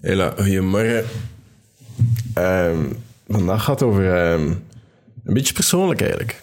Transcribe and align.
Hela, 0.00 0.32
goedemorgen. 0.36 1.04
Ehm, 2.34 2.84
vandaag 3.28 3.64
gaat 3.64 3.80
het 3.80 3.88
over 3.88 4.14
ehm, 4.16 4.46
een 5.24 5.34
beetje 5.34 5.54
persoonlijk 5.54 6.00
eigenlijk. 6.00 6.40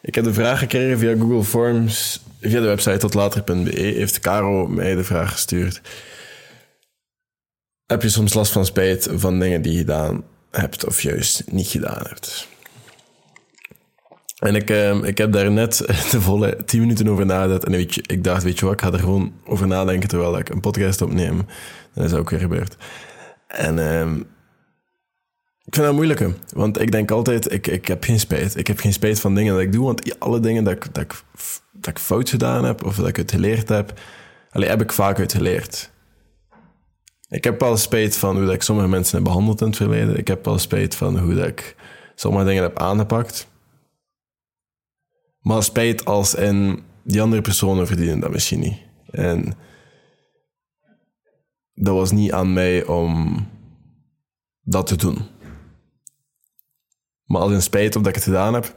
Ik 0.00 0.14
heb 0.14 0.24
de 0.24 0.32
vraag 0.32 0.58
gekregen 0.58 0.98
via 0.98 1.16
Google 1.16 1.44
Forms, 1.44 2.22
via 2.40 2.60
de 2.60 2.66
website 2.66 2.98
totlater.be. 2.98 3.70
Heeft 3.70 4.20
Caro 4.20 4.66
mij 4.66 4.94
de 4.94 5.04
vraag 5.04 5.32
gestuurd. 5.32 5.80
Heb 7.86 8.02
je 8.02 8.08
soms 8.08 8.34
last 8.34 8.52
van 8.52 8.66
spijt 8.66 9.08
van 9.10 9.40
dingen 9.40 9.62
die 9.62 9.72
je 9.72 9.78
gedaan 9.78 10.24
hebt 10.50 10.86
of 10.86 11.02
juist 11.02 11.42
niet 11.50 11.66
gedaan 11.66 12.02
hebt? 12.08 12.48
En 14.42 14.54
ik, 14.54 14.70
ehm, 14.70 15.04
ik 15.04 15.18
heb 15.18 15.32
daar 15.32 15.50
net 15.50 15.76
de 16.10 16.20
volle 16.20 16.56
10 16.64 16.80
minuten 16.80 17.08
over 17.08 17.26
nagedacht. 17.26 17.64
En 17.64 17.72
weet 17.72 17.94
je, 17.94 18.02
ik 18.06 18.24
dacht, 18.24 18.42
weet 18.42 18.58
je 18.58 18.64
wat, 18.64 18.74
ik 18.74 18.80
ga 18.80 18.92
er 18.92 18.98
gewoon 18.98 19.32
over 19.44 19.66
nadenken 19.66 20.08
terwijl 20.08 20.38
ik 20.38 20.48
een 20.48 20.60
podcast 20.60 21.02
opneem. 21.02 21.46
Dat 21.94 22.04
is 22.04 22.14
ook 22.14 22.30
weer 22.30 22.38
gebeurd. 22.38 22.76
En 23.46 23.78
ehm, 23.78 24.16
ik 25.64 25.74
vind 25.74 25.86
dat 25.86 25.94
moeilijk, 25.94 26.26
want 26.54 26.80
ik 26.80 26.92
denk 26.92 27.10
altijd, 27.10 27.52
ik, 27.52 27.66
ik 27.66 27.86
heb 27.86 28.04
geen 28.04 28.20
spijt. 28.20 28.56
Ik 28.56 28.66
heb 28.66 28.78
geen 28.78 28.92
spijt 28.92 29.20
van 29.20 29.34
dingen 29.34 29.52
dat 29.52 29.62
ik 29.62 29.72
doe, 29.72 29.84
want 29.84 30.20
alle 30.20 30.40
dingen 30.40 30.64
dat 30.64 30.72
ik, 30.72 30.94
dat 30.94 31.02
ik, 31.02 31.22
dat 31.72 31.96
ik 31.96 31.98
fout 31.98 32.30
gedaan 32.30 32.64
heb 32.64 32.84
of 32.84 32.96
dat 32.96 33.08
ik 33.08 33.16
het 33.16 33.30
geleerd 33.30 33.68
heb, 33.68 34.00
alleen 34.50 34.68
heb 34.68 34.82
ik 34.82 34.92
vaak 34.92 35.18
uit 35.18 35.32
geleerd. 35.32 35.90
Ik 37.28 37.44
heb 37.44 37.60
wel 37.60 37.76
spijt 37.76 38.16
van 38.16 38.36
hoe 38.36 38.44
dat 38.44 38.54
ik 38.54 38.62
sommige 38.62 38.88
mensen 38.88 39.14
heb 39.14 39.24
behandeld 39.24 39.60
in 39.60 39.66
het 39.66 39.76
verleden. 39.76 40.16
Ik 40.16 40.28
heb 40.28 40.44
wel 40.44 40.58
spijt 40.58 40.94
van 40.94 41.18
hoe 41.18 41.34
dat 41.34 41.46
ik 41.46 41.76
sommige 42.14 42.44
dingen 42.44 42.62
heb 42.62 42.78
aangepakt. 42.78 43.50
Maar 45.42 45.62
spijt 45.62 46.04
als 46.04 46.34
in 46.34 46.82
die 47.02 47.22
andere 47.22 47.42
personen 47.42 47.86
verdienen 47.86 48.20
dat 48.20 48.30
misschien 48.30 48.60
niet. 48.60 48.78
En 49.10 49.54
dat 51.74 51.94
was 51.94 52.10
niet 52.10 52.32
aan 52.32 52.52
mij 52.52 52.86
om 52.86 53.46
dat 54.62 54.86
te 54.86 54.96
doen. 54.96 55.18
Maar 57.24 57.42
als 57.42 57.52
een 57.52 57.62
spijt 57.62 57.96
of 57.96 58.02
dat 58.02 58.10
ik 58.10 58.14
het 58.14 58.24
gedaan 58.24 58.54
heb, 58.54 58.76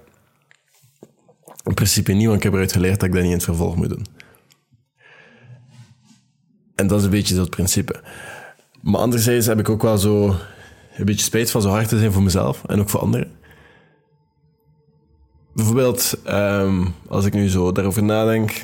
in 1.64 1.74
principe 1.74 2.12
niet, 2.12 2.26
want 2.26 2.38
ik 2.38 2.44
heb 2.44 2.54
eruit 2.54 2.72
geleerd 2.72 3.00
dat 3.00 3.08
ik 3.08 3.14
dat 3.14 3.22
niet 3.22 3.32
in 3.32 3.38
het 3.38 3.46
vervolg 3.46 3.76
moet 3.76 3.90
doen. 3.90 4.06
En 6.76 6.88
dat 6.88 7.00
is 7.00 7.06
een 7.06 7.12
beetje 7.12 7.36
dat 7.36 7.50
principe. 7.50 8.04
Maar 8.82 9.02
anderzijds 9.02 9.46
heb 9.46 9.60
ik 9.60 9.70
ook 9.70 9.82
wel 9.82 9.98
zo 9.98 10.36
een 10.96 11.06
beetje 11.06 11.26
spijt 11.26 11.52
van 11.52 11.62
zo 11.62 11.70
hard 11.70 11.90
te 11.90 12.00
zijn 12.00 12.12
voor 12.12 12.24
mezelf 12.24 12.64
en 12.64 12.80
ook 12.80 12.90
voor 12.90 13.00
anderen. 13.00 13.32
Bijvoorbeeld, 15.56 16.18
um, 16.28 16.94
als 17.08 17.26
ik 17.26 17.34
nu 17.34 17.50
zo 17.50 17.72
daarover 17.72 18.04
nadenk. 18.04 18.64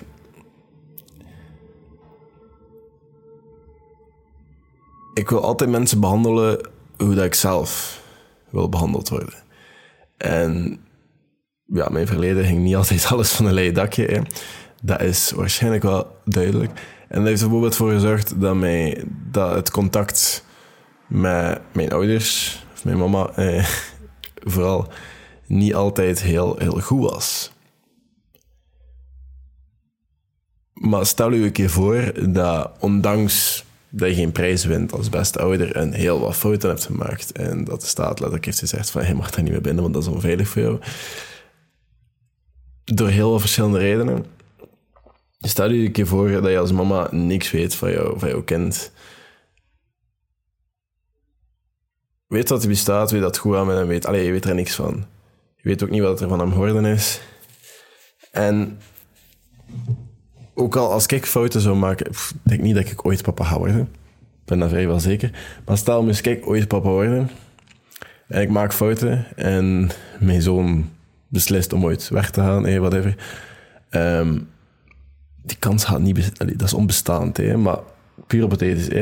Ik 5.14 5.30
wil 5.30 5.44
altijd 5.44 5.70
mensen 5.70 6.00
behandelen 6.00 6.70
hoe 6.98 7.16
dat 7.16 7.26
ik 7.26 7.34
zelf 7.34 8.02
wil 8.50 8.70
behandeld 8.70 9.10
worden. 9.10 9.34
En 10.18 10.80
ja, 11.66 11.90
mijn 11.90 12.08
verleden 12.08 12.46
ging 12.46 12.60
niet 12.60 12.76
altijd 12.76 13.06
alles 13.12 13.32
van 13.32 13.46
een 13.46 13.54
leien 13.54 13.74
dakje. 13.74 14.24
Dat 14.82 15.02
is 15.02 15.32
waarschijnlijk 15.32 15.84
wel 15.84 16.16
duidelijk. 16.26 16.72
En 17.08 17.18
dat 17.18 17.28
heeft 17.28 17.42
er 17.42 17.48
bijvoorbeeld 17.48 17.76
voor 17.76 17.92
gezorgd 17.92 18.42
dat, 18.42 18.56
mij, 18.56 19.04
dat 19.32 19.56
het 19.56 19.72
contact 19.72 20.46
met 21.08 21.62
mijn 21.74 21.92
ouders, 21.92 22.60
of 22.74 22.84
mijn 22.84 22.98
mama, 22.98 23.30
eh, 23.36 23.66
vooral 24.54 24.88
niet 25.52 25.76
altijd 25.76 26.22
heel, 26.22 26.56
heel 26.58 26.80
goed 26.80 27.10
was. 27.10 27.52
Maar 30.74 31.06
stel 31.06 31.32
u 31.32 31.44
een 31.44 31.52
keer 31.52 31.70
voor 31.70 32.14
dat 32.32 32.72
ondanks 32.80 33.66
dat 33.90 34.10
je 34.10 34.16
geen 34.16 34.32
prijs 34.32 34.66
wint 34.66 34.94
als 34.94 35.10
beste 35.10 35.40
ouder 35.40 35.76
en 35.76 35.94
heel 35.94 36.20
wat 36.20 36.36
fouten 36.36 36.70
hebt 36.70 36.86
gemaakt 36.86 37.32
en 37.32 37.64
dat 37.64 37.82
de 37.82 37.88
staat 37.88 38.10
letterlijk 38.10 38.46
heeft 38.46 38.60
gezegd 38.60 38.92
van 38.92 39.08
je 39.08 39.14
mag 39.14 39.30
daar 39.32 39.44
niet 39.44 39.52
meer 39.52 39.62
binnen, 39.62 39.82
want 39.82 39.94
dat 39.94 40.04
is 40.04 40.10
onveilig 40.10 40.48
voor 40.48 40.62
jou. 40.62 40.80
Door 42.84 43.10
heel 43.10 43.30
veel 43.30 43.40
verschillende 43.40 43.78
redenen. 43.78 44.26
Stel 45.40 45.70
je 45.70 45.86
een 45.86 45.92
keer 45.92 46.08
voor 46.08 46.32
dat 46.32 46.52
je 46.52 46.60
als 46.60 46.72
mama 46.72 47.08
niks 47.12 47.52
weet 47.52 47.76
van, 47.76 47.92
jou, 47.92 48.20
van 48.20 48.30
jouw 48.30 48.44
kind. 48.44 48.92
Weet 52.28 52.48
dat 52.48 52.60
hij 52.60 52.70
bestaat, 52.70 53.12
weet 53.12 53.22
dat 53.22 53.38
goed 53.38 53.56
aan 53.56 53.72
en 53.72 53.88
weet, 53.88 54.06
allee, 54.06 54.26
je 54.26 54.32
weet 54.32 54.46
er 54.46 54.56
niks 54.56 54.76
van. 54.76 55.06
Je 55.62 55.70
weet 55.70 55.84
ook 55.84 55.90
niet 55.90 56.02
wat 56.02 56.22
er 56.22 56.30
van 56.30 56.40
hem 56.40 56.52
geworden 56.52 56.86
is. 56.86 57.22
En 58.32 58.80
ook 60.54 60.76
al 60.76 60.92
als 60.92 61.06
ik 61.06 61.26
fouten 61.26 61.62
zou 61.62 61.76
maken, 61.76 62.06
ik 62.06 62.32
denk 62.44 62.62
niet 62.62 62.76
dat 62.76 62.90
ik 62.90 63.06
ooit 63.06 63.22
papa 63.22 63.44
ga 63.44 63.58
worden. 63.58 63.80
Ik 63.82 64.46
ben 64.46 64.60
daar 64.60 64.70
vrij 64.70 64.88
wel 64.88 65.00
zeker. 65.00 65.32
Maar 65.66 65.78
stel, 65.78 66.04
moest 66.04 66.26
ik 66.26 66.48
ooit 66.48 66.68
papa 66.68 66.90
worden 66.90 67.30
en 68.28 68.42
ik 68.42 68.50
maak 68.50 68.74
fouten 68.74 69.26
en 69.36 69.90
mijn 70.20 70.42
zoon 70.42 70.90
beslist 71.28 71.74
om 71.74 71.84
ooit 71.84 72.10
weg 72.10 72.32
te 72.32 72.42
gaan, 72.42 72.64
hey, 72.64 72.80
whatever. 72.80 73.16
Um, 73.90 74.50
die 75.44 75.58
kans 75.58 75.84
gaat 75.84 76.00
niet... 76.00 76.38
dat 76.38 76.62
is 76.62 76.74
onbestaand, 76.74 77.56
maar 77.56 77.80
puur 78.28 78.42
hypothetisch. 78.42 78.88
Hè. 78.88 79.02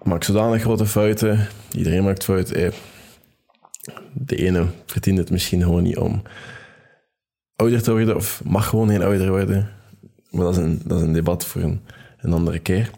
Ik 0.00 0.04
maak 0.04 0.24
zodanig 0.24 0.62
grote 0.62 0.86
fouten, 0.86 1.48
iedereen 1.72 2.04
maakt 2.04 2.24
fouten. 2.24 2.72
De 4.12 4.36
ene 4.36 4.66
verdient 4.86 5.18
het 5.18 5.30
misschien 5.30 5.62
gewoon 5.62 5.82
niet 5.82 5.96
om 5.96 6.22
ouder 7.56 7.82
te 7.82 7.90
worden, 7.90 8.16
of 8.16 8.44
mag 8.44 8.68
gewoon 8.68 8.88
geen 8.88 9.02
ouder 9.02 9.30
worden. 9.30 9.70
Maar 10.30 10.44
dat 10.44 10.56
is 10.56 10.62
een, 10.62 10.80
dat 10.84 11.00
is 11.00 11.06
een 11.06 11.12
debat 11.12 11.44
voor 11.46 11.62
een, 11.62 11.80
een 12.18 12.32
andere 12.32 12.58
keer. 12.58 12.90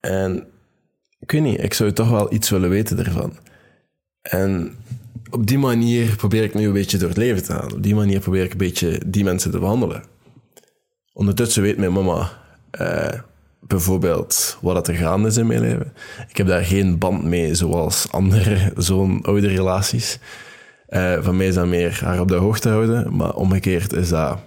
En 0.00 0.46
ik 1.18 1.30
weet 1.30 1.42
niet, 1.42 1.62
ik 1.62 1.74
zou 1.74 1.92
toch 1.92 2.10
wel 2.10 2.32
iets 2.32 2.50
willen 2.50 2.70
weten 2.70 2.98
ervan. 2.98 3.38
En 4.22 4.76
op 5.30 5.46
die 5.46 5.58
manier 5.58 6.16
probeer 6.16 6.42
ik 6.42 6.54
nu 6.54 6.66
een 6.66 6.72
beetje 6.72 6.98
door 6.98 7.08
het 7.08 7.16
leven 7.16 7.42
te 7.42 7.52
gaan. 7.52 7.72
Op 7.72 7.82
die 7.82 7.94
manier 7.94 8.20
probeer 8.20 8.44
ik 8.44 8.52
een 8.52 8.58
beetje 8.58 9.02
die 9.06 9.24
mensen 9.24 9.50
te 9.50 9.58
behandelen. 9.58 10.04
Ondertussen 11.12 11.62
weet 11.62 11.76
mijn 11.76 11.92
mama 11.92 12.42
uh, 12.80 13.20
bijvoorbeeld 13.66 14.58
wat 14.60 14.88
er 14.88 14.94
gaande 14.94 15.28
is 15.28 15.36
in 15.36 15.46
mijn 15.46 15.60
leven. 15.60 15.92
Ik 16.28 16.36
heb 16.36 16.46
daar 16.46 16.64
geen 16.64 16.98
band 16.98 17.24
mee, 17.24 17.54
zoals 17.54 18.06
andere 18.10 18.72
zo'n 18.76 19.22
oude 19.22 19.48
relaties. 19.48 20.18
Uh, 20.88 21.22
van 21.22 21.36
mij 21.36 21.46
is 21.46 21.54
dat 21.54 21.66
meer 21.66 22.00
haar 22.04 22.20
op 22.20 22.28
de 22.28 22.34
hoogte 22.34 22.68
houden, 22.68 23.16
maar 23.16 23.34
omgekeerd 23.34 23.92
is 23.92 24.08
dat 24.08 24.38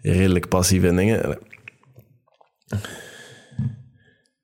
redelijk 0.00 0.48
passieve 0.48 0.94
dingen. 0.94 1.38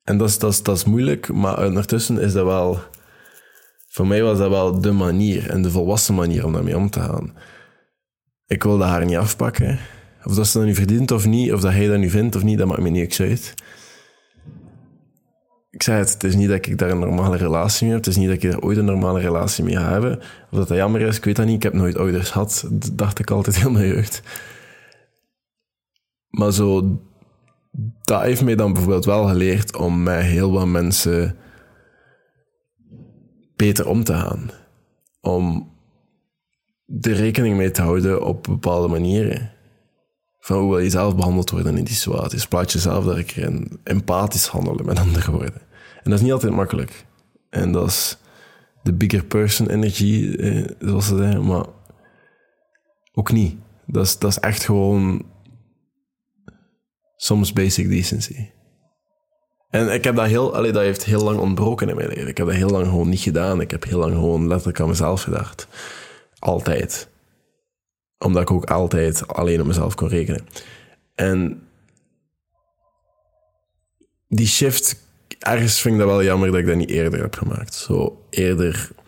En 0.03 0.17
dat 0.17 0.29
is, 0.29 0.39
dat, 0.39 0.51
is, 0.51 0.63
dat 0.63 0.77
is 0.77 0.83
moeilijk, 0.83 1.33
maar 1.33 1.65
ondertussen 1.65 2.19
is 2.19 2.33
dat 2.33 2.45
wel... 2.45 2.79
Voor 3.87 4.07
mij 4.07 4.23
was 4.23 4.37
dat 4.37 4.49
wel 4.49 4.81
de 4.81 4.91
manier 4.91 5.49
en 5.49 5.61
de 5.61 5.71
volwassen 5.71 6.15
manier 6.15 6.45
om 6.45 6.53
daarmee 6.53 6.77
om 6.77 6.89
te 6.89 6.99
gaan. 6.99 7.35
Ik 8.47 8.63
wilde 8.63 8.83
haar 8.83 9.05
niet 9.05 9.17
afpakken. 9.17 9.79
Of 10.23 10.35
dat 10.35 10.47
ze 10.47 10.57
dat 10.57 10.67
nu 10.67 10.75
verdient 10.75 11.11
of 11.11 11.25
niet, 11.25 11.53
of 11.53 11.61
dat 11.61 11.71
hij 11.71 11.87
dat 11.87 11.97
nu 11.97 12.09
vindt 12.09 12.35
of 12.35 12.43
niet, 12.43 12.57
dat 12.57 12.67
maakt 12.67 12.81
me 12.81 12.89
niks 12.89 13.21
uit. 13.21 13.53
Ik 15.69 15.83
zei 15.83 15.97
het, 15.97 16.13
het 16.13 16.23
is 16.23 16.35
niet 16.35 16.49
dat 16.49 16.65
ik 16.65 16.77
daar 16.77 16.89
een 16.89 16.99
normale 16.99 17.37
relatie 17.37 17.85
mee 17.85 17.95
heb. 17.95 18.05
Het 18.05 18.13
is 18.13 18.19
niet 18.19 18.27
dat 18.27 18.43
ik 18.43 18.51
daar 18.51 18.61
ooit 18.61 18.77
een 18.77 18.85
normale 18.85 19.19
relatie 19.19 19.63
mee 19.63 19.75
ga 19.75 19.91
hebben. 19.91 20.19
Of 20.19 20.57
dat 20.57 20.67
dat 20.67 20.77
jammer 20.77 21.01
is, 21.01 21.17
ik 21.17 21.23
weet 21.23 21.35
dat 21.35 21.45
niet. 21.45 21.55
Ik 21.55 21.63
heb 21.63 21.73
nooit 21.73 21.97
ouders 21.97 22.29
gehad. 22.29 22.67
Dat 22.71 22.91
dacht 22.93 23.19
ik 23.19 23.31
altijd 23.31 23.55
heel 23.55 23.71
mijn 23.71 23.87
jeugd. 23.87 24.21
Maar 26.29 26.51
zo, 26.51 26.99
dat 28.01 28.21
heeft 28.21 28.43
mij 28.43 28.55
dan 28.55 28.73
bijvoorbeeld 28.73 29.05
wel 29.05 29.27
geleerd 29.27 29.77
om 29.77 30.03
met 30.03 30.21
heel 30.21 30.51
wat 30.51 30.67
mensen 30.67 31.35
beter 33.55 33.87
om 33.87 34.03
te 34.03 34.13
gaan. 34.13 34.51
Om 35.21 35.71
er 37.01 37.13
rekening 37.13 37.57
mee 37.57 37.71
te 37.71 37.81
houden 37.81 38.25
op 38.25 38.43
bepaalde 38.43 38.87
manieren 38.87 39.52
van 40.43 40.57
hoe 40.57 40.69
wil 40.69 40.79
je 40.79 40.89
zelf 40.89 41.15
behandeld 41.15 41.49
worden 41.49 41.77
in 41.77 41.83
die 41.83 41.95
situaties. 41.95 42.47
Plaat 42.47 42.71
jezelf 42.71 43.05
daar 43.05 43.17
een 43.17 43.25
keer 43.25 43.43
in 43.43 43.79
empathisch 43.83 44.47
handelen 44.47 44.85
met 44.85 44.99
andere 44.99 45.31
woorden. 45.31 45.61
En 46.03 46.09
dat 46.09 46.13
is 46.13 46.21
niet 46.21 46.31
altijd 46.31 46.53
makkelijk. 46.53 47.05
En 47.49 47.71
dat 47.71 47.87
is 47.87 48.17
de 48.81 48.93
bigger 48.93 49.25
person 49.25 49.69
energy, 49.69 50.35
eh, 50.39 50.65
zoals 50.79 51.07
ze 51.07 51.17
zeggen, 51.17 51.45
maar 51.45 51.65
ook 53.13 53.31
niet. 53.31 53.55
Dat 53.85 54.05
is, 54.05 54.17
dat 54.17 54.31
is 54.31 54.39
echt 54.39 54.63
gewoon 54.63 55.25
soms 57.15 57.53
basic 57.53 57.89
decency. 57.89 58.49
En 59.69 59.93
ik 59.93 60.03
heb 60.03 60.15
dat 60.15 60.27
heel, 60.27 60.55
allee, 60.55 60.71
dat 60.71 60.83
heeft 60.83 61.05
heel 61.05 61.23
lang 61.23 61.39
ontbroken 61.39 61.89
in 61.89 61.95
mijn 61.95 62.07
leven. 62.07 62.27
Ik 62.27 62.37
heb 62.37 62.47
dat 62.47 62.55
heel 62.55 62.69
lang 62.69 62.85
gewoon 62.85 63.09
niet 63.09 63.19
gedaan. 63.19 63.61
Ik 63.61 63.71
heb 63.71 63.83
heel 63.83 63.99
lang 63.99 64.13
gewoon 64.13 64.47
letterlijk 64.47 64.79
aan 64.79 64.87
mezelf 64.87 65.21
gedacht. 65.21 65.67
Altijd 66.39 67.11
omdat 68.23 68.41
ik 68.41 68.51
ook 68.51 68.65
altijd 68.65 69.27
alleen 69.27 69.61
op 69.61 69.67
mezelf 69.67 69.95
kon 69.95 70.07
rekenen. 70.07 70.47
En 71.15 71.67
die 74.27 74.47
shift, 74.47 74.95
ergens 75.39 75.81
vind 75.81 75.93
ik 75.93 75.99
dat 75.99 76.09
wel 76.09 76.23
jammer 76.23 76.51
dat 76.51 76.59
ik 76.59 76.65
dat 76.65 76.75
niet 76.75 76.89
eerder 76.89 77.21
heb 77.21 77.35
gemaakt. 77.35 77.73
Zo 77.73 78.25
eerder 78.29 78.89
een 78.91 79.03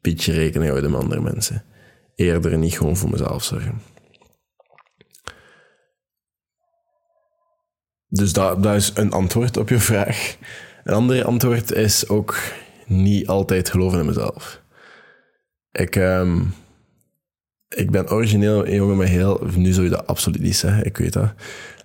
beetje 0.00 0.32
rekening 0.32 0.70
houden 0.70 0.90
met 0.90 1.00
andere 1.00 1.20
mensen. 1.20 1.64
Eerder 2.14 2.58
niet 2.58 2.76
gewoon 2.76 2.96
voor 2.96 3.10
mezelf 3.10 3.44
zorgen. 3.44 3.80
dus 8.12 8.32
dat, 8.32 8.62
dat 8.62 8.74
is 8.74 8.90
een 8.94 9.12
antwoord 9.12 9.56
op 9.56 9.68
je 9.68 9.78
vraag. 9.78 10.36
Een 10.84 10.94
ander 10.94 11.24
antwoord 11.24 11.72
is 11.72 12.08
ook 12.08 12.38
niet 12.86 13.26
altijd 13.26 13.70
geloven 13.70 13.98
in 13.98 14.06
mezelf. 14.06 14.60
Ik, 15.72 15.96
ehm, 15.96 16.40
ik 17.74 17.90
ben 17.90 18.10
origineel 18.10 18.66
een 18.66 18.74
jongen 18.74 18.96
met 18.96 19.08
heel... 19.08 19.46
Nu 19.56 19.72
zou 19.72 19.84
je 19.84 19.90
dat 19.90 20.06
absoluut 20.06 20.40
niet 20.40 20.56
zeggen, 20.56 20.84
ik 20.84 20.96
weet 20.96 21.12
dat. 21.12 21.32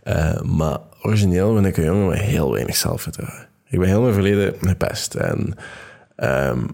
Uh, 0.04 0.42
maar 0.42 0.80
origineel 1.02 1.54
ben 1.54 1.66
ik 1.66 1.78
een 1.78 1.84
jongen 1.84 2.08
met 2.08 2.20
heel 2.20 2.52
weinig 2.52 2.76
zelfvertrouwen. 2.76 3.48
Ik 3.70 3.80
ben 3.80 3.88
heel 3.88 4.02
mijn 4.02 4.14
verleden 4.14 4.54
gepest. 4.62 5.16
En 5.16 5.56
um, 6.18 6.68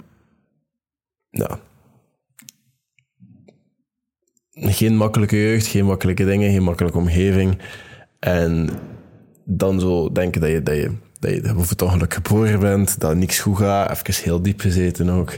geen 4.52 4.96
makkelijke 4.96 5.42
jeugd, 5.42 5.68
geen 5.68 5.86
makkelijke 5.86 6.26
dingen, 6.26 6.52
geen 6.52 6.64
makkelijke 6.64 6.98
omgeving. 6.98 7.58
En 8.20 8.70
dan 9.44 9.80
zo 9.80 10.12
denken 10.12 10.42
dat 10.42 10.50
je, 10.50 10.64
dat 10.64 10.76
je, 10.76 10.92
dat 11.20 11.32
je 11.32 11.42
bijvoorbeeld 11.42 12.14
geboren 12.14 12.60
bent, 12.60 13.00
dat 13.00 13.16
niks 13.16 13.40
goed 13.40 13.58
gaat, 13.58 14.08
even 14.08 14.24
heel 14.24 14.42
diep 14.42 14.60
gezeten 14.60 15.10
ook. 15.10 15.38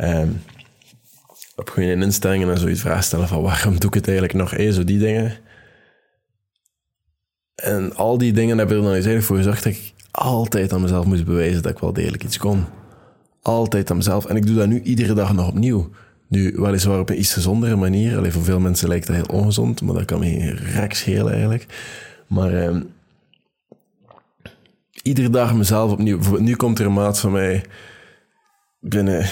Um, 0.00 0.40
op 1.56 1.70
goede 1.70 1.92
instellingen 1.92 2.50
en 2.50 2.58
zoiets 2.58 2.80
vraag 2.80 3.04
stellen 3.04 3.28
van 3.28 3.42
waarom 3.42 3.78
doe 3.78 3.88
ik 3.88 3.94
het 3.94 4.08
eigenlijk 4.08 4.38
nog? 4.38 4.50
Hey, 4.50 4.72
zo 4.72 4.84
die 4.84 4.98
dingen. 4.98 5.32
En 7.54 7.94
al 7.94 8.18
die 8.18 8.32
dingen 8.32 8.58
hebben 8.58 8.76
er 8.76 8.82
dan 8.82 8.92
eens 8.92 9.04
eigenlijk 9.06 9.26
voor 9.26 9.36
gezorgd 9.36 9.64
dat 9.64 9.72
ik 9.72 9.92
altijd 10.10 10.72
aan 10.72 10.80
mezelf 10.80 11.04
moest 11.04 11.24
bewijzen 11.24 11.62
dat 11.62 11.72
ik 11.72 11.78
wel 11.78 11.92
degelijk 11.92 12.24
iets 12.24 12.38
kon. 12.38 12.64
Altijd 13.42 13.90
aan 13.90 13.96
mezelf. 13.96 14.24
En 14.24 14.36
ik 14.36 14.46
doe 14.46 14.56
dat 14.56 14.68
nu 14.68 14.82
iedere 14.82 15.14
dag 15.14 15.32
nog 15.34 15.48
opnieuw. 15.48 15.90
Nu, 16.28 16.54
weliswaar 16.56 17.00
op 17.00 17.10
een 17.10 17.18
iets 17.18 17.32
gezondere 17.32 17.76
manier. 17.76 18.16
Alleen 18.16 18.32
voor 18.32 18.44
veel 18.44 18.60
mensen 18.60 18.88
lijkt 18.88 19.06
dat 19.06 19.16
heel 19.16 19.40
ongezond, 19.40 19.82
maar 19.82 19.94
dat 19.94 20.04
kan 20.04 20.18
me 20.18 20.26
geen 20.26 20.56
rek 20.56 20.94
schelen 20.94 21.32
eigenlijk. 21.32 21.66
Maar 22.26 22.54
eh, 22.54 22.76
iedere 25.02 25.30
dag 25.30 25.54
mezelf 25.54 25.92
opnieuw. 25.92 26.38
Nu 26.38 26.56
komt 26.56 26.78
er 26.78 26.86
een 26.86 26.92
maat 26.92 27.20
van 27.20 27.32
mij 27.32 27.64
binnen 28.88 29.26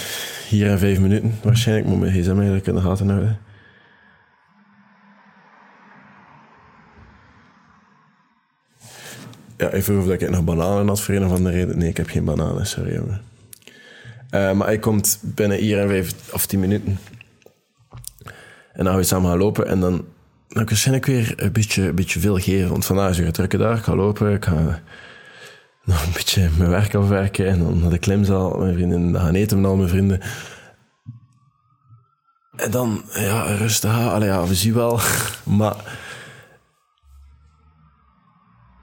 hier 0.49 0.71
in 0.71 0.79
vijf 0.79 1.01
minuten. 1.01 1.39
Waarschijnlijk 1.43 1.87
moet 1.87 2.01
mijn 2.01 2.13
gsm 2.13 2.35
eigenlijk 2.35 2.67
in 2.67 2.75
de 2.75 2.81
gaten 2.81 3.09
houden. 3.09 3.39
Ja, 9.57 9.71
ik 9.71 9.83
vroeg 9.83 10.05
of 10.05 10.11
ik 10.11 10.31
nog 10.31 10.45
bananen 10.45 10.89
had 10.89 11.01
voor 11.01 11.15
een 11.15 11.25
of 11.25 11.33
andere 11.33 11.55
reden. 11.55 11.79
Nee, 11.79 11.89
ik 11.89 11.97
heb 11.97 12.09
geen 12.09 12.25
bananen, 12.25 12.67
sorry. 12.67 12.95
Uh, 12.95 14.53
maar 14.53 14.67
hij 14.67 14.79
komt 14.79 15.19
binnen 15.23 15.59
hier 15.59 15.79
in 15.79 15.89
vijf 15.89 16.33
of 16.33 16.47
tien 16.47 16.61
minuten. 16.61 16.99
En 18.73 18.85
dan 18.85 18.87
gaan 18.87 18.97
we 18.97 19.03
samen 19.03 19.31
gaan 19.31 19.39
lopen 19.39 19.67
en 19.67 19.81
dan, 19.81 20.05
dan 20.49 20.63
ik 20.63 20.69
waarschijnlijk 20.69 21.07
weer 21.07 21.33
een 21.37 21.53
beetje, 21.53 21.83
een 21.83 21.95
beetje 21.95 22.21
veel 22.21 22.39
geven. 22.39 22.71
Want 22.71 22.85
vandaag 22.85 23.11
is 23.11 23.19
een 23.19 23.33
drukke 23.33 23.57
dag. 23.57 23.79
Ik 23.79 23.85
ga 23.85 23.95
lopen, 23.95 24.33
ik 24.33 24.45
ga 24.45 24.83
nog 25.85 26.07
een 26.07 26.13
beetje 26.13 26.51
mijn 26.59 26.71
werk 26.71 26.95
afwerken 26.95 27.47
en 27.47 27.59
dan 27.59 27.81
naar 27.81 27.91
de 27.91 27.99
klimzaal, 27.99 28.59
mijn 28.59 28.75
vrienden, 28.75 29.21
gaan 29.21 29.35
eten 29.35 29.61
met 29.61 29.71
al 29.71 29.77
mijn 29.77 29.89
vrienden. 29.89 30.21
En 32.57 32.71
dan, 32.71 33.03
ja, 33.13 33.43
rustig 33.43 33.91
aan. 33.91 34.13
Allee, 34.13 34.29
ja, 34.29 34.47
we 34.47 34.55
zien 34.55 34.75
wel. 34.75 35.01
maar 35.59 36.03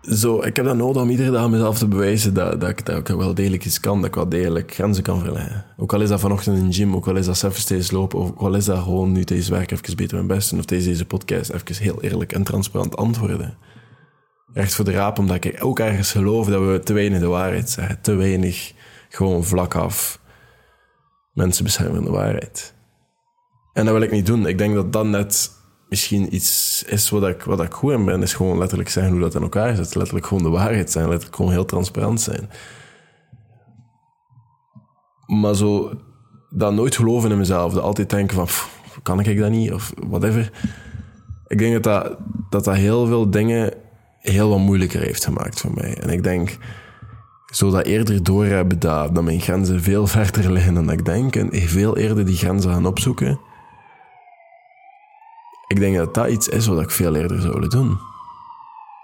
zo, 0.02 0.42
ik 0.44 0.56
heb 0.56 0.66
dat 0.66 0.76
nodig 0.76 1.02
om 1.02 1.10
iedere 1.10 1.32
dag 1.32 1.50
mezelf 1.50 1.78
te 1.78 1.88
bewijzen 1.88 2.34
dat, 2.34 2.62
dat, 2.62 2.70
ik, 2.70 2.86
dat 2.86 3.10
ik 3.10 3.16
wel 3.16 3.34
degelijk 3.34 3.66
iets 3.66 3.80
kan, 3.80 3.98
dat 3.98 4.06
ik 4.06 4.16
wel 4.16 4.30
degelijk 4.30 4.74
grenzen 4.74 5.04
kan 5.04 5.20
verleggen. 5.20 5.66
Ook 5.78 5.94
al 5.94 6.02
is 6.02 6.10
dat 6.10 6.20
vanochtend 6.20 6.58
in 6.58 6.68
de 6.68 6.74
gym, 6.74 6.96
ook 6.96 7.08
al 7.08 7.16
is 7.16 7.26
dat 7.26 7.38
zelf 7.38 7.58
steeds 7.58 7.92
lopen, 7.92 8.20
ook 8.20 8.40
al 8.40 8.56
is 8.56 8.66
dat 8.66 8.84
gewoon 8.84 9.12
nu 9.12 9.24
deze 9.24 9.52
werk 9.52 9.72
even 9.72 9.96
beter 9.96 10.16
mijn 10.16 10.28
best 10.28 10.50
doen, 10.50 10.60
of 10.60 10.66
deze, 10.66 10.88
deze 10.88 11.06
podcast 11.06 11.50
even 11.50 11.84
heel 11.84 12.02
eerlijk 12.02 12.34
en 12.34 12.44
transparant 12.44 12.98
antwoorden. 12.98 13.58
Echt 14.54 14.76
voor 14.76 14.86
de 14.86 14.92
raap, 14.92 15.20
omdat 15.20 15.44
ik 15.44 15.64
ook 15.64 15.80
ergens 15.80 16.12
geloof 16.12 16.48
dat 16.48 16.62
we 16.62 16.80
te 16.84 16.94
weinig 16.94 17.20
de 17.20 17.28
waarheid 17.28 17.70
zeggen. 17.70 18.02
Te 18.02 18.16
weinig 18.16 18.74
gewoon 19.10 19.44
vlak 19.44 19.76
af 19.76 20.20
mensen 21.34 21.64
beschermen 21.64 22.04
de 22.04 22.12
waarheid. 22.12 22.74
En 23.74 23.86
dat 23.86 23.94
wil 23.94 24.04
ik 24.04 24.12
niet 24.12 24.26
doen. 24.26 24.46
Ik 24.46 24.58
denk 24.58 24.74
dat 24.74 24.94
dat 24.94 25.06
net 25.06 25.52
misschien 25.90 26.36
iets 26.36 26.84
is 26.84 27.10
wat 27.10 27.28
ik, 27.28 27.42
wat 27.42 27.62
ik 27.62 27.74
goed 27.74 27.92
in 27.92 28.06
ben, 28.06 28.22
is 28.22 28.34
gewoon 28.34 28.58
letterlijk 28.58 28.90
zeggen 28.90 29.12
hoe 29.12 29.22
dat 29.22 29.36
in 29.36 29.42
elkaar 29.42 29.76
zit. 29.76 29.96
Letterlijk 29.96 30.26
gewoon 30.26 30.44
de 30.44 30.50
waarheid 30.50 30.92
zijn, 30.92 31.08
letterlijk 31.08 31.36
gewoon 31.36 31.52
heel 31.52 31.66
transparant 31.66 32.22
zijn. 32.22 32.50
Maar 35.26 35.56
zo, 35.56 35.94
dat 36.50 36.74
nooit 36.74 36.96
geloven 36.96 37.32
in 37.32 37.38
mezelf, 37.38 37.74
dat 37.74 37.84
altijd 37.84 38.10
denken 38.10 38.48
van, 38.48 38.70
kan 39.04 39.20
ik 39.20 39.40
dat 39.40 39.50
niet, 39.50 39.74
of 39.74 39.94
whatever. 40.08 40.52
Ik 41.48 41.58
denk 41.58 41.74
dat 41.74 41.84
dat, 41.84 42.18
dat, 42.50 42.64
dat 42.64 42.76
heel 42.76 43.06
veel 43.06 43.30
dingen 43.30 43.74
heel 44.22 44.50
wat 44.50 44.60
moeilijker 44.60 45.02
heeft 45.02 45.24
gemaakt 45.24 45.60
voor 45.60 45.74
mij. 45.74 45.98
En 45.98 46.10
ik 46.10 46.24
denk, 46.24 46.58
zo 47.46 47.70
dat 47.70 47.86
eerder 47.86 48.24
doorhebben 48.24 48.80
dat, 48.80 49.16
dat 49.16 49.24
mijn 49.24 49.42
grenzen 49.42 49.82
veel 49.82 50.08
verder 50.18 50.52
liggen 50.52 50.74
dan 50.74 50.92
ik 50.92 51.06
denk, 51.06 51.36
en 51.36 51.50
veel 51.54 51.98
eerder 51.98 52.26
die 52.26 52.38
grenzen 52.38 52.72
gaan 52.72 52.86
opzoeken 52.86 53.40
ik 55.72 55.80
denk 55.80 55.96
dat 55.96 56.14
dat 56.14 56.30
iets 56.30 56.48
is 56.48 56.68
wat 56.68 56.82
ik 56.82 56.92
veel 56.92 57.16
eerder 57.16 57.42
zou 57.42 57.54
willen 57.54 57.70
doen. 57.70 58.00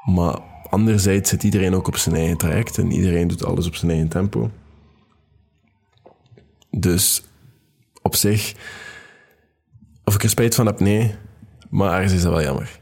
Maar 0.06 0.40
anderzijds 0.70 1.30
zit 1.30 1.44
iedereen 1.44 1.76
ook 1.76 1.88
op 1.88 1.98
zijn 1.98 2.16
eigen 2.16 2.38
traject 2.38 2.78
en 2.78 2.92
iedereen 2.92 3.28
doet 3.28 3.46
alles 3.46 3.68
op 3.68 3.76
zijn 3.76 3.92
eigen 3.92 4.10
tempo. 4.10 4.52
Dus 6.70 7.24
op 8.02 8.16
zich, 8.16 8.54
of 10.04 10.16
ik 10.16 10.24
er 10.24 10.30
spijt 10.30 10.56
van 10.56 10.66
heb, 10.66 10.80
nee. 10.80 11.16
Maar 11.70 11.94
ergens 11.94 12.14
is 12.14 12.22
dat 12.22 12.32
wel 12.32 12.42
jammer. 12.42 12.80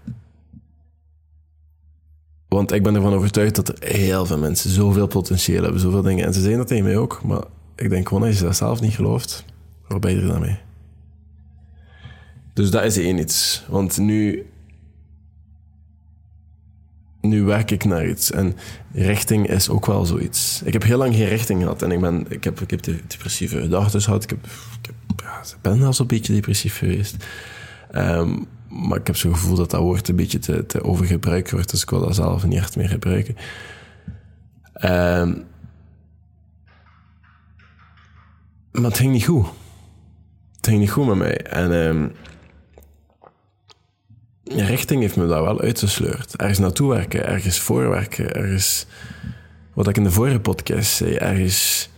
Want 2.56 2.72
ik 2.72 2.84
ben 2.84 2.96
ervan 2.96 3.14
overtuigd 3.14 3.56
dat 3.56 3.68
er 3.68 3.96
heel 3.96 4.26
veel 4.26 4.38
mensen 4.38 4.70
zoveel 4.70 5.08
potentieel 5.08 5.64
hebben, 5.64 5.82
zoveel 5.82 6.02
dingen. 6.02 6.26
En 6.26 6.34
ze 6.34 6.40
zeggen 6.40 6.58
dat 6.58 6.68
tegen 6.68 6.84
mij 6.84 6.98
ook, 6.98 7.22
maar 7.24 7.44
ik 7.76 7.90
denk 7.90 8.08
gewoon 8.08 8.24
als 8.24 8.38
je 8.38 8.44
dat 8.44 8.56
zelf 8.56 8.82
niet 8.82 8.94
gelooft, 8.94 9.46
waar 9.88 10.00
ben 10.00 10.12
je 10.12 10.22
er 10.22 10.28
dan 10.28 10.40
mee? 10.40 10.58
Dus 12.54 12.72
dat 12.72 12.84
is 12.84 12.98
één 12.98 13.18
iets. 13.18 13.66
Want 13.68 13.98
nu, 13.98 14.46
nu 17.22 17.44
werk 17.44 17.72
ik 17.72 17.86
naar 17.86 18.08
iets. 18.08 18.32
En 18.32 18.56
richting 18.94 19.50
is 19.50 19.70
ook 19.70 19.86
wel 19.86 20.06
zoiets. 20.06 20.62
Ik 20.66 20.74
heb 20.74 20.84
heel 20.84 20.98
lang 20.98 21.16
geen 21.16 21.28
richting 21.28 21.62
gehad. 21.62 21.82
En 21.82 21.92
ik, 21.92 22.02
ben, 22.02 22.26
ik, 22.30 22.44
heb, 22.44 22.62
ik 22.62 22.70
heb 22.70 22.84
depressieve 22.84 23.62
gedachten 23.62 24.02
gehad. 24.02 24.24
Ik, 24.24 24.30
heb, 24.30 24.46
ik, 24.82 24.86
heb, 24.86 24.96
ja, 25.16 25.42
ben 25.62 25.80
wel 25.80 25.94
zo'n 25.94 26.08
beetje 26.08 26.34
depressief 26.34 26.78
geweest. 26.78 27.16
Ehm, 27.92 28.38
maar 28.76 29.00
ik 29.00 29.08
heb 29.08 29.16
zo'n 29.16 29.34
gevoel 29.34 29.56
dat 29.56 29.72
dat 29.72 29.82
woord 29.82 30.08
een 30.08 30.16
beetje 30.16 30.40
te, 30.40 30.66
te 30.66 30.84
overgebruikt 30.84 31.52
wordt. 31.52 31.70
Dus 31.70 31.82
ik 31.82 31.90
wil 31.90 32.00
dat 32.00 32.16
zelf 32.16 32.46
niet 32.46 32.58
echt 32.58 32.76
meer 32.76 32.90
gebruiken. 32.90 33.36
Um, 34.84 35.44
maar 38.72 38.84
het 38.84 38.98
ging 38.98 39.12
niet 39.12 39.26
goed. 39.26 39.46
Het 40.56 40.68
ging 40.68 40.80
niet 40.80 40.92
goed 40.92 41.08
met 41.08 41.16
mij. 41.16 41.38
En 41.38 41.72
um, 41.72 42.12
richting 44.44 45.02
heeft 45.02 45.16
me 45.16 45.28
daar 45.28 45.44
wel 45.44 45.62
uitgesleurd. 45.62 46.36
Ergens 46.36 46.60
naartoe 46.60 46.90
werken, 46.90 47.26
ergens 47.26 47.60
voorwerken, 47.60 48.34
ergens... 48.34 48.86
Wat 49.74 49.88
ik 49.88 49.98
in 49.98 50.04
de 50.04 50.12
vorige 50.12 50.40
podcast 50.40 50.92
zei, 50.92 51.14
ergens 51.14 51.90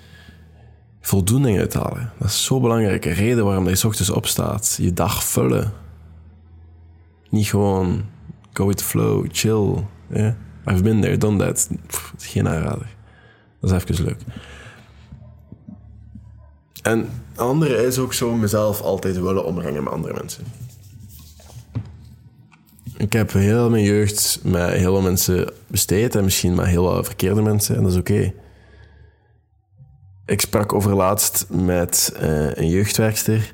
voldoening 1.01 1.59
uithalen. 1.59 2.11
Dat 2.19 2.27
is 2.27 2.43
zo'n 2.43 2.61
belangrijke 2.61 3.09
reden 3.09 3.45
waarom 3.45 3.69
je 3.69 3.75
s 3.75 3.83
ochtends 3.83 4.09
opstaat. 4.09 4.77
Je 4.81 4.93
dag 4.93 5.23
vullen. 5.23 5.73
Niet 7.29 7.47
gewoon 7.47 8.05
go 8.53 8.67
with 8.67 8.77
the 8.77 8.83
flow, 8.83 9.25
chill. 9.31 9.85
Yeah. 10.09 10.33
I've 10.65 10.83
been 10.83 11.01
there, 11.01 11.17
done 11.17 11.37
that. 11.37 11.69
Pff, 11.87 12.13
geen 12.17 12.47
aanrader. 12.47 12.95
Dat 13.61 13.71
is 13.71 13.83
even 13.83 14.05
leuk. 14.05 14.21
En 16.81 17.09
andere 17.35 17.85
is 17.85 17.97
ook 17.97 18.13
zo 18.13 18.33
mezelf 18.33 18.81
altijd 18.81 19.19
willen 19.21 19.45
omringen 19.45 19.83
met 19.83 19.93
andere 19.93 20.13
mensen. 20.13 20.43
Ik 22.97 23.13
heb 23.13 23.31
heel 23.31 23.69
mijn 23.69 23.83
jeugd 23.83 24.39
met 24.43 24.69
heel 24.69 24.93
veel 24.93 25.01
mensen 25.01 25.51
besteed 25.67 26.15
en 26.15 26.23
misschien 26.23 26.55
met 26.55 26.65
heel 26.65 26.83
wat 26.83 27.05
verkeerde 27.05 27.41
mensen 27.41 27.75
en 27.75 27.83
dat 27.83 27.91
is 27.91 27.97
oké. 27.97 28.33
Ik 30.25 30.41
sprak 30.41 30.73
over 30.73 30.95
laatst 30.95 31.45
met 31.49 32.13
uh, 32.21 32.53
een 32.53 32.69
jeugdwerkster 32.69 33.53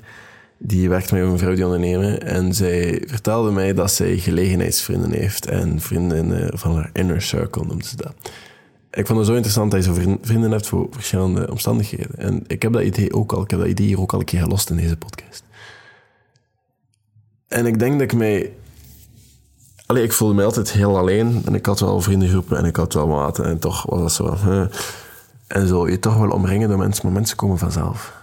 die 0.65 0.89
werkt 0.89 1.11
met 1.11 1.21
een 1.21 1.37
vrouw 1.37 1.55
die 1.55 1.65
ondernemen 1.65 2.21
en 2.21 2.53
zij 2.53 3.03
vertelde 3.05 3.51
mij 3.51 3.73
dat 3.73 3.91
zij 3.91 4.17
gelegenheidsvrienden 4.17 5.11
heeft 5.11 5.45
en 5.45 5.79
vrienden 5.79 6.57
van 6.57 6.75
haar 6.75 6.89
inner 6.93 7.21
circle 7.21 7.65
noemt 7.65 7.85
ze 7.85 7.95
dat. 7.95 8.13
Ik 8.91 9.05
vond 9.05 9.17
het 9.19 9.27
zo 9.27 9.33
interessant 9.33 9.71
dat 9.71 9.85
je 9.85 9.93
zo 9.93 10.17
vrienden 10.21 10.51
hebt 10.51 10.67
voor 10.67 10.87
verschillende 10.91 11.51
omstandigheden. 11.51 12.15
En 12.17 12.43
ik 12.47 12.61
heb 12.61 12.73
dat 12.73 12.81
idee 12.81 13.13
ook 13.13 13.33
al, 13.33 13.41
ik 13.41 13.49
heb 13.49 13.59
dat 13.59 13.69
idee 13.69 13.87
hier 13.87 13.99
ook 13.99 14.13
al 14.13 14.19
een 14.19 14.25
keer 14.25 14.41
gelost 14.41 14.69
in 14.69 14.75
deze 14.75 14.97
podcast. 14.97 15.43
En 17.47 17.65
ik 17.65 17.79
denk 17.79 17.93
dat 17.93 18.01
ik 18.01 18.13
mij 18.13 18.51
Allee, 19.85 20.03
ik 20.03 20.13
voelde 20.13 20.33
me 20.33 20.43
altijd 20.43 20.71
heel 20.71 20.97
alleen. 20.97 21.41
En 21.45 21.55
ik 21.55 21.65
had 21.65 21.79
wel 21.79 22.01
vriendengroepen 22.01 22.57
en 22.57 22.65
ik 22.65 22.75
had 22.75 22.93
wel 22.93 23.07
maten. 23.07 23.45
En 23.45 23.59
toch 23.59 23.85
was 23.85 24.17
dat 24.17 24.39
zo... 24.39 24.67
En 25.47 25.67
zo 25.67 25.89
je 25.89 25.99
toch 25.99 26.17
wel 26.17 26.29
omringen 26.29 26.69
door 26.69 26.77
mensen. 26.77 27.05
Maar 27.05 27.13
mensen 27.13 27.37
komen 27.37 27.57
vanzelf. 27.57 28.22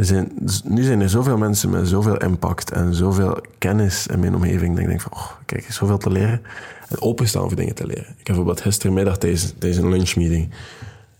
Er 0.00 0.28
dus 0.34 0.62
nu 0.62 0.82
zijn 0.82 1.00
er 1.00 1.08
zoveel 1.08 1.38
mensen 1.38 1.70
met 1.70 1.88
zoveel 1.88 2.16
impact 2.16 2.70
en 2.70 2.94
zoveel 2.94 3.40
kennis 3.58 4.06
in 4.06 4.20
mijn 4.20 4.34
omgeving. 4.34 4.72
Dat 4.72 4.82
ik 4.82 4.88
denk 4.88 5.00
van, 5.00 5.12
oh, 5.12 5.30
kijk, 5.46 5.72
zoveel 5.72 5.98
te 5.98 6.10
leren. 6.10 6.42
En 6.88 7.00
openstaan 7.00 7.48
voor 7.48 7.56
dingen 7.56 7.74
te 7.74 7.86
leren. 7.86 8.08
Ik 8.08 8.16
heb 8.16 8.24
bijvoorbeeld 8.24 8.60
gistermiddag 8.60 9.18
deze, 9.18 9.58
deze 9.58 9.88
lunchmeeting 9.88 10.54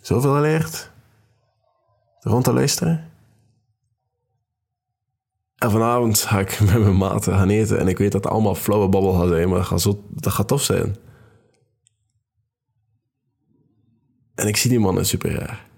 zoveel 0.00 0.34
geleerd. 0.34 0.90
Rond 2.20 2.44
te 2.44 2.52
luisteren. 2.52 3.04
En 5.56 5.70
vanavond 5.70 6.20
ga 6.20 6.38
ik 6.38 6.60
met 6.70 6.78
mijn 6.78 6.96
maten 6.96 7.32
gaan 7.32 7.48
eten. 7.48 7.78
En 7.78 7.88
ik 7.88 7.98
weet 7.98 8.12
dat 8.12 8.24
het 8.24 8.32
allemaal 8.32 8.54
flauwe 8.54 8.88
babbel 8.88 9.12
gaat 9.12 9.28
zijn, 9.28 9.48
maar 9.48 9.58
dat 9.58 9.66
gaat, 9.66 9.80
zo, 9.80 10.04
dat 10.08 10.32
gaat 10.32 10.48
tof 10.48 10.62
zijn. 10.62 10.96
En 14.34 14.46
ik 14.46 14.56
zie 14.56 14.70
die 14.70 14.80
mannen 14.80 15.06
super 15.06 15.34
raar. 15.34 15.69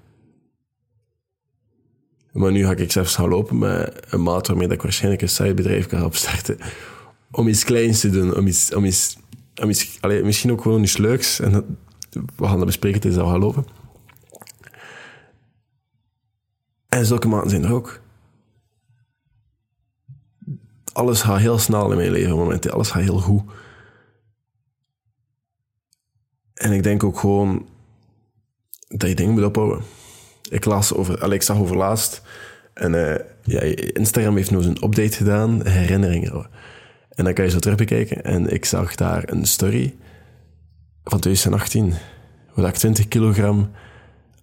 Maar 2.33 2.53
nu 2.53 2.65
ga 2.65 2.75
ik 2.75 2.93
zelfs 2.93 3.15
gaan 3.15 3.29
lopen 3.29 3.59
met 3.59 4.07
een 4.11 4.23
maat 4.23 4.47
waarmee 4.47 4.69
ik 4.69 4.83
waarschijnlijk 4.83 5.23
een 5.23 5.29
sidebedrijf 5.29 5.87
kan 5.87 6.05
opstarten. 6.05 6.59
Om 7.31 7.49
iets 7.49 7.65
kleins 7.65 8.01
te 8.01 8.11
doen, 8.11 8.37
om 8.37 8.47
iets, 8.47 8.75
om 8.75 8.85
iets, 8.85 9.17
om 9.63 9.71
iets 9.71 10.01
misschien 10.01 10.53
ook 10.53 10.63
gewoon 10.63 10.83
iets 10.83 10.97
leuks. 10.97 11.41
En 11.41 11.79
we 12.37 12.47
gaan 12.47 12.57
dat 12.57 12.67
bespreken 12.67 13.01
tijdens 13.01 13.23
dat 13.23 13.33
we 13.33 13.39
gaan 13.39 13.47
lopen. 13.47 13.67
En 16.89 17.07
zulke 17.07 17.29
maten 17.29 17.51
zijn 17.51 17.65
er 17.65 17.73
ook. 17.73 18.01
Alles 20.93 21.23
gaat 21.23 21.39
heel 21.39 21.59
snel 21.59 21.91
in 21.91 21.97
mijn 21.97 22.11
leven 22.11 22.37
momenteel. 22.37 22.73
Alles 22.73 22.91
gaat 22.91 23.03
heel 23.03 23.19
goed. 23.21 23.43
En 26.55 26.73
ik 26.73 26.83
denk 26.83 27.05
ook 27.05 27.19
gewoon 27.19 27.67
dat 28.89 29.09
je 29.09 29.15
dingen 29.15 29.33
moet 29.33 29.45
ophouden. 29.45 29.85
Ik, 30.53 30.65
las 30.65 30.95
over, 30.95 31.33
ik 31.33 31.43
zag 31.43 31.59
over 31.59 31.77
laatst, 31.77 32.23
en 32.75 32.93
uh, 32.93 33.15
ja, 33.43 33.61
Instagram 33.93 34.37
heeft 34.37 34.51
nog 34.51 34.65
een 34.65 34.85
update 34.85 35.17
gedaan, 35.17 35.67
herinneringen. 35.67 36.47
En 37.11 37.25
dan 37.25 37.33
kan 37.35 37.45
je 37.45 37.51
zo 37.51 37.59
terugbekijken. 37.59 38.25
En 38.25 38.53
ik 38.53 38.65
zag 38.65 38.95
daar 38.95 39.23
een 39.27 39.47
story 39.47 39.95
van 41.05 41.21
2018, 41.21 41.93
waar 42.55 42.69
ik 42.69 42.75
20 42.75 43.09
kilogram 43.09 43.71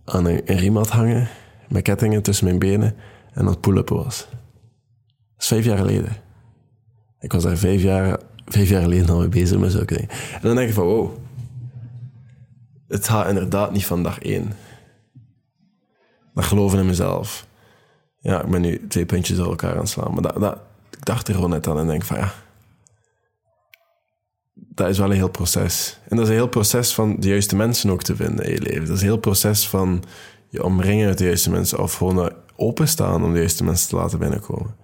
aan 0.05 0.25
een, 0.25 0.41
riem 0.45 0.75
had 0.75 0.89
hangen, 0.89 1.27
met 1.67 1.83
kettingen 1.83 2.21
tussen 2.21 2.45
mijn 2.45 2.59
benen, 2.59 2.95
en 3.33 3.45
dat 3.45 3.61
pull-uppen 3.61 3.95
was. 3.95 4.27
Dat 4.29 4.37
is 5.37 5.47
vijf 5.47 5.65
jaar 5.65 5.77
geleden. 5.77 6.15
Ik 7.19 7.31
was 7.31 7.43
daar 7.43 7.57
vijf 7.57 7.81
jaar, 7.81 8.19
vijf 8.45 8.69
jaar 8.69 8.81
geleden 8.81 9.09
al 9.09 9.19
mee 9.19 9.29
bezig 9.29 9.57
met 9.57 9.71
zulke 9.71 9.93
dingen. 9.93 10.09
En 10.09 10.41
dan 10.41 10.55
denk 10.55 10.67
ik 10.67 10.73
van, 10.73 10.85
wow, 10.85 11.11
het 12.87 13.07
gaat 13.07 13.27
inderdaad 13.27 13.71
niet 13.71 13.85
van 13.85 14.03
dag 14.03 14.19
één. 14.19 14.53
Dat 16.39 16.48
geloven 16.48 16.79
in 16.79 16.86
mezelf. 16.86 17.48
Ja, 18.19 18.41
ik 18.41 18.50
ben 18.50 18.62
nu 18.62 18.88
twee 18.88 19.05
puntjes 19.05 19.38
door 19.38 19.50
elkaar 19.50 19.74
aan 19.74 19.79
het 19.79 19.89
slaan. 19.89 20.13
Maar 20.13 20.22
dat, 20.22 20.39
dat, 20.39 20.58
ik 20.91 21.05
dacht 21.05 21.27
er 21.27 21.34
gewoon 21.34 21.50
net 21.50 21.67
aan 21.67 21.79
en 21.79 21.88
denk 21.88 22.03
van 22.03 22.17
ja, 22.17 22.34
dat 24.53 24.89
is 24.89 24.98
wel 24.98 25.10
een 25.10 25.15
heel 25.15 25.29
proces. 25.29 25.98
En 26.08 26.15
dat 26.15 26.25
is 26.25 26.31
een 26.31 26.38
heel 26.38 26.48
proces 26.48 26.93
van 26.93 27.15
de 27.19 27.27
juiste 27.27 27.55
mensen 27.55 27.89
ook 27.89 28.03
te 28.03 28.15
vinden 28.15 28.46
in 28.46 28.51
je 28.51 28.62
leven. 28.62 28.86
Dat 28.86 28.96
is 28.96 29.01
een 29.01 29.08
heel 29.08 29.17
proces 29.17 29.67
van 29.67 30.03
je 30.50 30.63
omringen 30.63 31.08
met 31.08 31.17
de 31.17 31.24
juiste 31.24 31.50
mensen 31.50 31.79
of 31.79 31.93
gewoon 31.93 32.31
openstaan 32.55 33.24
om 33.24 33.34
de 33.34 33.39
juiste 33.39 33.63
mensen 33.63 33.89
te 33.89 33.96
laten 33.96 34.19
binnenkomen. 34.19 34.75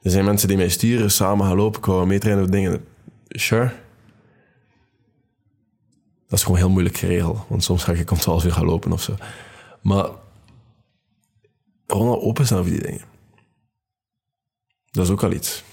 Er 0.00 0.10
zijn 0.10 0.24
mensen 0.24 0.48
die 0.48 0.56
mij 0.56 0.68
sturen, 0.68 1.10
samen 1.10 1.46
gaan 1.46 1.56
lopen, 1.56 2.00
ik 2.00 2.06
meetrainen 2.06 2.44
of 2.44 2.50
dingen. 2.50 2.84
Sure. 3.28 3.72
Dat 6.28 6.38
is 6.38 6.42
gewoon 6.42 6.58
heel 6.58 6.70
moeilijk 6.70 6.96
geregeld, 6.96 7.38
want 7.48 7.64
soms 7.64 7.84
ga 7.84 7.92
ik 7.92 8.10
om 8.10 8.18
12 8.18 8.44
uur 8.44 8.52
gaan 8.52 8.64
lopen 8.64 8.92
of 8.92 9.02
zo. 9.02 9.14
Maar 9.82 10.06
gewoon 11.92 12.20
openstaan 12.20 12.62
voor 12.62 12.72
die 12.72 12.82
dingen. 12.82 13.04
Dat 14.90 15.04
is 15.04 15.10
ook 15.10 15.22
al 15.22 15.32
iets. 15.32 15.64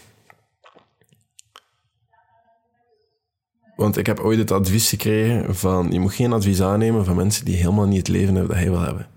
Want 3.75 3.97
ik 3.97 4.05
heb 4.05 4.19
ooit 4.19 4.37
het 4.37 4.51
advies 4.51 4.89
gekregen 4.89 5.55
van 5.55 5.91
je 5.91 5.99
moet 5.99 6.13
geen 6.13 6.33
advies 6.33 6.61
aannemen 6.61 7.05
van 7.05 7.15
mensen 7.15 7.45
die 7.45 7.55
helemaal 7.55 7.87
niet 7.87 7.97
het 7.97 8.07
leven 8.07 8.35
hebben 8.35 8.47
dat 8.47 8.63
hij 8.63 8.69
wil 8.69 8.81
hebben. 8.81 9.07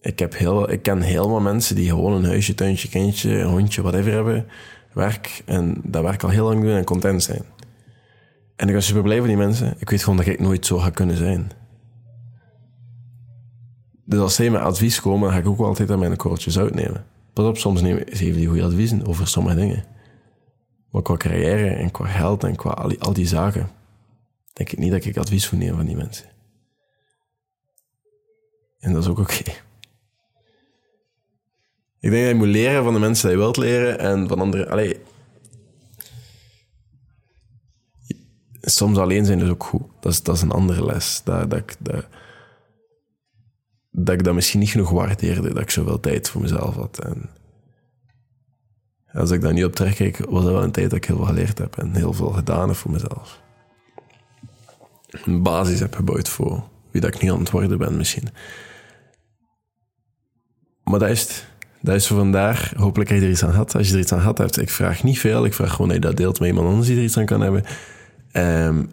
Ik, 0.00 0.18
heb 0.18 0.36
heel, 0.36 0.70
ik 0.70 0.82
ken 0.82 1.00
helemaal 1.00 1.40
mensen 1.40 1.76
die 1.76 1.88
gewoon 1.88 2.12
een 2.12 2.24
huisje, 2.24 2.54
tuintje, 2.54 2.88
kindje, 2.88 3.38
een 3.38 3.48
hondje, 3.48 3.82
whatever 3.82 4.12
hebben, 4.12 4.46
werk 4.92 5.42
en 5.44 5.80
dat 5.84 6.02
werk 6.02 6.22
al 6.22 6.28
heel 6.28 6.44
lang 6.44 6.62
doen 6.62 6.76
en 6.76 6.84
content 6.84 7.22
zijn. 7.22 7.44
En 8.56 8.68
ik 8.68 8.74
was 8.74 8.86
super 8.86 9.02
blij 9.02 9.18
voor 9.18 9.26
die 9.26 9.36
mensen. 9.36 9.74
Ik 9.78 9.90
weet 9.90 10.02
gewoon 10.02 10.18
dat 10.18 10.26
ik 10.26 10.40
nooit 10.40 10.66
zo 10.66 10.78
ga 10.78 10.90
kunnen 10.90 11.16
zijn. 11.16 11.50
Dus 14.04 14.20
als 14.20 14.34
zij 14.34 14.50
met 14.50 14.60
advies 14.60 15.00
komen, 15.00 15.30
ga 15.30 15.38
ik 15.38 15.46
ook 15.46 15.58
altijd 15.58 15.90
aan 15.90 15.98
mijn 15.98 16.16
korreltjes 16.16 16.58
uitnemen. 16.58 17.06
Pas 17.32 17.46
op, 17.46 17.56
soms 17.56 17.80
nemen 17.80 18.16
ze 18.16 18.24
even 18.24 18.38
die 18.38 18.48
goede 18.48 18.64
adviezen 18.64 19.06
over 19.06 19.28
sommige 19.28 19.56
dingen. 19.56 19.84
Maar 20.90 21.02
qua 21.02 21.16
carrière 21.16 21.68
en 21.68 21.90
qua 21.90 22.06
geld 22.06 22.44
en 22.44 22.56
qua 22.56 22.70
al 22.70 22.88
die, 22.88 23.00
al 23.00 23.12
die 23.12 23.26
zaken, 23.26 23.70
denk 24.52 24.72
ik 24.72 24.78
niet 24.78 24.90
dat 24.90 25.04
ik 25.04 25.16
advies 25.16 25.46
voor 25.46 25.58
neem 25.58 25.76
van 25.76 25.86
die 25.86 25.96
mensen. 25.96 26.26
En 28.78 28.92
dat 28.92 29.02
is 29.02 29.08
ook 29.08 29.18
oké. 29.18 29.50
Ik 32.00 32.10
denk 32.10 32.22
dat 32.22 32.32
je 32.32 32.34
moet 32.34 32.46
leren 32.46 32.84
van 32.84 32.92
de 32.92 32.98
mensen 32.98 33.28
die 33.28 33.36
je 33.36 33.42
wilt 33.42 33.56
leren 33.56 33.98
en 33.98 34.28
van 34.28 34.40
anderen. 34.40 34.70
Allee, 34.70 35.00
soms 38.60 38.98
alleen 38.98 39.24
zijn 39.24 39.40
is 39.40 39.48
ook 39.48 39.64
goed. 39.64 39.82
Dat 40.00 40.12
is, 40.12 40.22
dat 40.22 40.36
is 40.36 40.42
een 40.42 40.50
andere 40.50 40.84
les. 40.84 41.20
Dat, 41.24 41.50
dat, 41.50 41.76
dat, 41.78 42.06
dat 43.96 44.14
ik 44.14 44.24
dat 44.24 44.34
misschien 44.34 44.60
niet 44.60 44.70
genoeg 44.70 44.90
waardeerde, 44.90 45.52
dat 45.52 45.62
ik 45.62 45.70
zoveel 45.70 46.00
tijd 46.00 46.28
voor 46.28 46.40
mezelf 46.40 46.74
had. 46.74 46.98
En 47.04 47.30
als 49.12 49.30
ik 49.30 49.40
daar 49.40 49.52
nu 49.52 49.64
op 49.64 49.74
terugkijk, 49.74 50.18
was 50.18 50.44
dat 50.44 50.52
wel 50.52 50.62
een 50.62 50.70
tijd 50.70 50.90
dat 50.90 50.98
ik 50.98 51.04
heel 51.04 51.16
veel 51.16 51.24
geleerd 51.24 51.58
heb 51.58 51.78
en 51.78 51.94
heel 51.94 52.12
veel 52.12 52.30
gedaan 52.30 52.68
heb 52.68 52.76
voor 52.76 52.90
mezelf. 52.90 53.40
Een 55.24 55.42
basis 55.42 55.80
heb 55.80 55.94
gebouwd 55.94 56.28
voor 56.28 56.68
wie 56.90 57.00
dat 57.00 57.14
ik 57.14 57.22
niet 57.22 57.30
aan 57.30 57.38
het 57.38 57.50
worden 57.50 57.78
ben 57.78 57.96
misschien. 57.96 58.28
Maar 60.84 60.98
dat 60.98 61.08
is 61.08 61.20
het. 61.20 61.46
Dat 61.80 61.94
is 61.94 62.06
voor 62.06 62.16
vandaag. 62.16 62.72
Hopelijk 62.76 63.10
heb 63.10 63.18
je 63.18 63.24
er 63.24 63.30
iets 63.30 63.44
aan 63.44 63.50
gehad. 63.50 63.74
Als 63.74 63.88
je 63.88 63.94
er 63.94 64.00
iets 64.00 64.12
aan 64.12 64.18
gehad 64.18 64.38
hebt, 64.38 64.60
ik 64.60 64.70
vraag 64.70 65.02
niet 65.02 65.18
veel. 65.18 65.44
Ik 65.44 65.54
vraag 65.54 65.72
gewoon 65.72 65.88
dat 65.88 66.02
dat 66.02 66.16
deelt 66.16 66.38
met 66.38 66.48
iemand 66.48 66.68
anders 66.68 66.86
die 66.86 66.96
er 66.96 67.02
iets 67.02 67.16
aan 67.16 67.26
kan 67.26 67.40
hebben. 67.40 67.64
Um, 68.32 68.90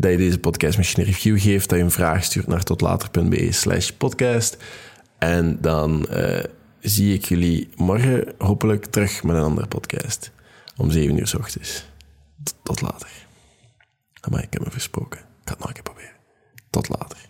dat 0.00 0.10
je 0.10 0.16
deze 0.16 0.38
podcast 0.38 0.76
misschien 0.76 1.02
een 1.02 1.08
review 1.08 1.40
geeft, 1.40 1.68
dat 1.68 1.78
je 1.78 1.84
een 1.84 1.90
vraag 1.90 2.24
stuurt 2.24 2.46
naar 2.46 2.62
totlater.be 2.62 3.52
slash 3.52 3.90
podcast. 3.90 4.56
En 5.18 5.60
dan 5.60 6.06
uh, 6.10 6.38
zie 6.80 7.14
ik 7.14 7.24
jullie 7.24 7.68
morgen 7.76 8.34
hopelijk 8.38 8.84
terug 8.84 9.22
met 9.22 9.36
een 9.36 9.42
andere 9.42 9.66
podcast. 9.66 10.30
Om 10.76 10.90
7 10.90 11.18
uur 11.18 11.26
s 11.26 11.34
ochtends. 11.34 11.84
Tot 12.62 12.80
later. 12.80 13.10
Maar 14.30 14.42
ik 14.42 14.52
heb 14.52 14.64
me 14.64 14.70
versproken. 14.70 15.20
Ik 15.20 15.26
ga 15.44 15.50
het 15.52 15.58
nog 15.58 15.68
een 15.68 15.74
keer 15.74 15.82
proberen. 15.82 16.16
Tot 16.70 16.88
later. 16.88 17.29